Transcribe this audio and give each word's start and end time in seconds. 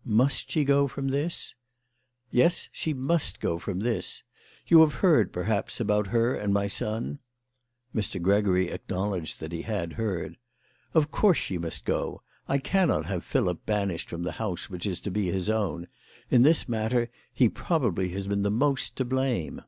"Must 0.22 0.50
she 0.50 0.64
go 0.64 0.88
from 0.88 1.06
this?"" 1.06 1.54
Yes; 2.32 2.68
she 2.72 2.92
must 2.92 3.38
go 3.38 3.60
from 3.60 3.78
this. 3.78 4.24
You 4.66 4.80
have 4.80 4.94
heard, 4.94 5.32
perhaps, 5.32 5.78
about 5.78 6.08
her 6.08 6.34
and 6.34 6.52
my 6.52 6.66
son." 6.66 7.20
Mr. 7.94 8.20
Gregory 8.20 8.70
acknowledged 8.70 9.38
that 9.38 9.52
he 9.52 9.62
had 9.62 9.92
heard." 9.92 10.36
Of 10.94 11.12
course 11.12 11.38
she 11.38 11.58
must 11.58 11.84
go. 11.84 12.22
I 12.48 12.58
cannot 12.58 13.06
have 13.06 13.22
Philip 13.22 13.64
banished 13.66 14.10
from 14.10 14.24
the 14.24 14.32
house 14.42 14.68
which 14.68 14.84
is 14.84 14.98
to 15.02 15.12
be 15.12 15.30
his 15.30 15.48
own. 15.48 15.86
In 16.28 16.42
this 16.42 16.68
matter 16.68 17.08
he 17.32 17.48
pro 17.48 17.78
bably 17.78 18.10
has 18.14 18.26
been 18.26 18.42
the 18.42 18.50
most 18.50 18.96
to 18.96 19.04
blame." 19.04 19.60